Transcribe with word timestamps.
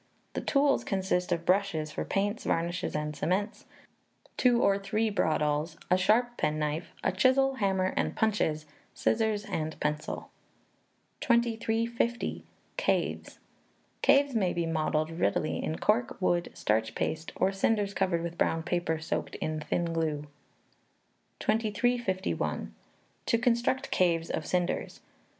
The 0.33 0.41
tools 0.41 0.83
consist 0.83 1.31
of 1.31 1.45
brushes 1.45 1.91
for 1.91 2.03
paints, 2.05 2.43
varnishes, 2.43 2.95
and 2.95 3.15
cements; 3.15 3.65
two 4.35 4.59
or 4.63 4.79
three 4.79 5.11
bradawls; 5.11 5.77
a 5.91 5.97
sharp 5.99 6.37
penknife; 6.37 6.91
a 7.03 7.11
chisel, 7.11 7.57
hammer, 7.57 7.93
and 7.95 8.15
punches; 8.15 8.65
scissors 8.95 9.45
and 9.45 9.79
pencil. 9.79 10.31
2350. 11.19 12.43
Caves. 12.77 13.37
Caves 14.01 14.33
may 14.33 14.53
be 14.53 14.65
modelled 14.65 15.11
readily 15.11 15.63
in 15.63 15.77
cork, 15.77 16.19
wood, 16.19 16.49
starch 16.55 16.95
paste, 16.95 17.31
or 17.35 17.51
cinders 17.51 17.93
covered 17.93 18.23
with 18.23 18.39
brown 18.39 18.63
paper 18.63 18.97
soaked 18.97 19.35
in 19.35 19.59
thin 19.59 19.93
glue. 19.93 20.25
2351. 21.39 22.73
To 23.27 23.37
Construct 23.37 23.91
Caves 23.91 24.31
of 24.31 24.47
Cinders. 24.47 24.99